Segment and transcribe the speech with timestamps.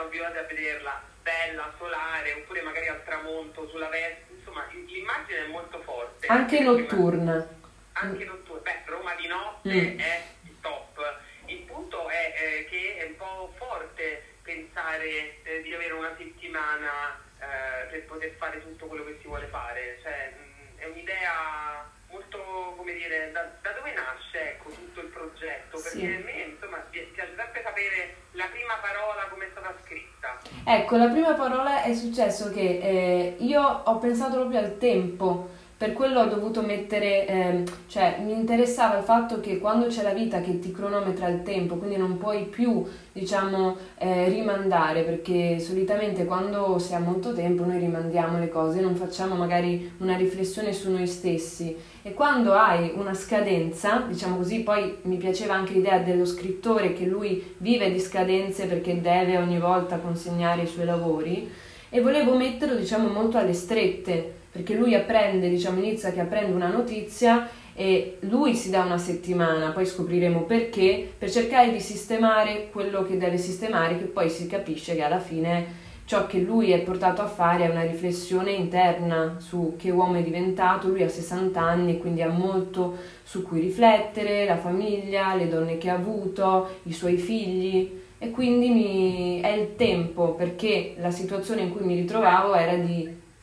[0.00, 5.48] siamo abituati a vederla bella, solare, oppure magari al tramonto, sulla veste, insomma l'immagine è
[5.48, 6.26] molto forte.
[6.28, 7.46] Anche notturna.
[7.92, 9.98] Anche notturna, beh, Roma di notte mm.
[9.98, 10.22] è
[10.60, 11.18] top.
[11.46, 17.20] Il punto è eh, che è un po' forte pensare eh, di avere una settimana
[17.38, 21.90] eh, per poter fare tutto quello che si vuole fare, cioè mh, mm, è un'idea
[22.10, 25.80] molto, come dire, da, da, dove nasce ecco, tutto il progetto?
[25.80, 26.14] Perché sì.
[26.14, 30.38] a me insomma piace sempre sapere la prima parola come è stata scritta.
[30.72, 35.48] Ecco, la prima parola è successo che eh, io ho pensato proprio al tempo
[35.80, 40.12] per quello ho dovuto mettere, eh, cioè mi interessava il fatto che quando c'è la
[40.12, 46.26] vita che ti cronometra il tempo, quindi non puoi più, diciamo, eh, rimandare, perché solitamente
[46.26, 50.90] quando si ha molto tempo noi rimandiamo le cose, non facciamo magari una riflessione su
[50.90, 51.74] noi stessi.
[52.02, 57.06] E quando hai una scadenza, diciamo così, poi mi piaceva anche l'idea dello scrittore che
[57.06, 61.50] lui vive di scadenze perché deve ogni volta consegnare i suoi lavori
[61.88, 66.68] e volevo metterlo, diciamo, molto alle strette perché lui apprende, diciamo, inizia che apprende una
[66.68, 73.04] notizia e lui si dà una settimana, poi scopriremo perché, per cercare di sistemare quello
[73.04, 77.22] che deve sistemare, che poi si capisce che alla fine ciò che lui è portato
[77.22, 81.92] a fare è una riflessione interna su che uomo è diventato, lui ha 60 anni
[81.92, 86.92] e quindi ha molto su cui riflettere, la famiglia, le donne che ha avuto, i
[86.92, 87.98] suoi figli.
[88.18, 89.40] E quindi mi...
[89.40, 93.08] è il tempo perché la situazione in cui mi ritrovavo era di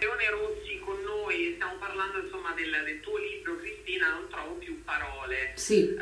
[0.00, 4.82] Leone Rossi con noi, stiamo parlando insomma del, del, tuo libro Cristina, non trovo più
[4.84, 5.52] parole.
[5.54, 5.96] Sì.
[5.96, 6.00] Uh,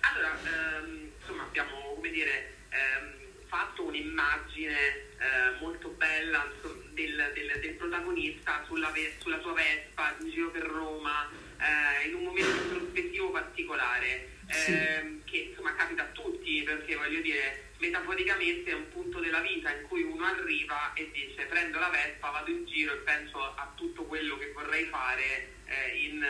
[0.00, 0.38] allora,
[0.82, 4.76] um, insomma abbiamo, come dire, um, fatto un'immagine
[5.18, 6.46] uh, molto bella
[6.92, 12.24] del, del, del, protagonista sulla, sulla sua Vespa in giro per Roma, uh, in un
[12.24, 14.72] momento introspettivo particolare, sì.
[14.72, 19.70] Ehm, che insomma capita a tutti, perché voglio dire metaforicamente è un punto della vita
[19.72, 23.72] in cui uno arriva e dice prendo la Vespa, vado in giro e penso a
[23.76, 26.26] tutto quello che vorrei fare eh, in,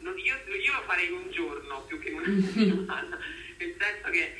[0.00, 3.18] io, io, lo farei in un giorno più che in una settimana,
[3.58, 4.39] nel senso che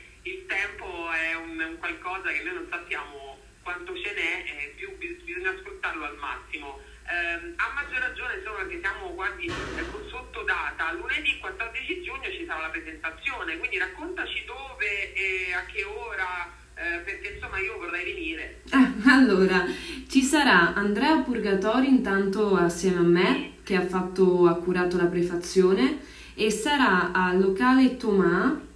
[2.21, 6.81] qualcosa che noi non sappiamo quanto ce n'è, eh, più bisogna sfruttarlo al massimo.
[7.09, 12.45] Eh, a maggior ragione insomma perché siamo quasi eh, sotto data, lunedì 14 giugno ci
[12.47, 18.05] sarà la presentazione, quindi raccontaci dove e a che ora, eh, perché insomma io vorrei
[18.05, 18.61] venire.
[18.71, 19.67] Eh, allora,
[20.09, 25.99] ci sarà Andrea Purgatori intanto assieme a me che ha, fatto, ha curato la prefazione
[26.35, 28.69] e sarà al locale Tomà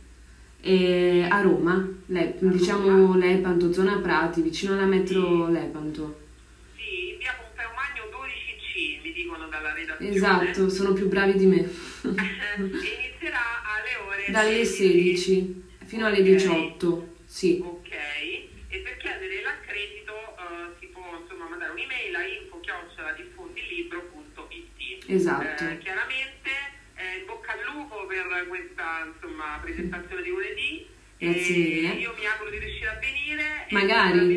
[0.65, 6.23] eh, a Roma, Le, diciamo Lepanto, zona Prati, vicino alla metro Lepanto.
[9.65, 10.15] dalla redazione.
[10.15, 11.69] Esatto, sono più bravi di me.
[12.57, 16.35] Inizierà alle ore dalle 16 fino alle okay.
[16.35, 17.15] 18.
[17.25, 17.61] Sì.
[17.65, 17.91] Ok.
[17.93, 25.05] E per chiedere l'accredito uh, si può insomma mandare un'email a info-diffondilibro.it.
[25.07, 25.65] Esatto.
[25.65, 26.34] Uh, chiaramente
[28.15, 30.87] per questa insomma, presentazione di lunedì.
[31.19, 31.89] Grazie mille.
[31.95, 33.67] Io mi auguro di riuscire a venire.
[33.71, 34.35] Magari.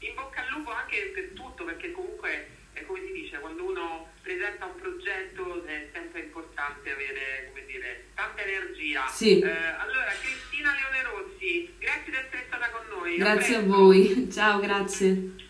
[0.00, 4.12] in bocca al lupo anche per tutto, perché comunque, è come si dice, quando uno
[4.22, 9.06] presenta un progetto è sempre importante avere come dire, tanta energia.
[9.08, 9.38] Sì.
[9.38, 13.16] Eh, allora, Cristina Leone Rossi, grazie di essere stata con noi.
[13.16, 15.43] Grazie a, a voi, ciao, grazie.